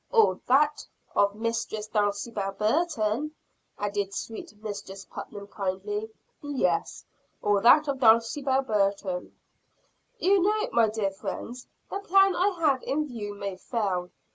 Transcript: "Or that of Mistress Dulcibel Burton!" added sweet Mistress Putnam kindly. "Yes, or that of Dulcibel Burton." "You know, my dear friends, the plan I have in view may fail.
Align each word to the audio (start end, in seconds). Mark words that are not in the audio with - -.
"Or 0.11 0.39
that 0.47 0.83
of 1.15 1.35
Mistress 1.35 1.85
Dulcibel 1.87 2.53
Burton!" 2.53 3.35
added 3.77 4.15
sweet 4.15 4.51
Mistress 4.55 5.05
Putnam 5.05 5.45
kindly. 5.45 6.09
"Yes, 6.41 7.05
or 7.39 7.61
that 7.61 7.87
of 7.87 7.99
Dulcibel 7.99 8.63
Burton." 8.63 9.37
"You 10.17 10.41
know, 10.41 10.69
my 10.71 10.89
dear 10.89 11.11
friends, 11.11 11.67
the 11.87 11.99
plan 11.99 12.35
I 12.35 12.47
have 12.61 12.81
in 12.81 13.05
view 13.05 13.35
may 13.35 13.57
fail. 13.57 14.09